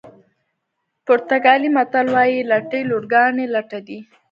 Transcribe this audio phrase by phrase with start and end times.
[1.05, 3.99] پرتګالي متل وایي لټې لورګانې لټه دي.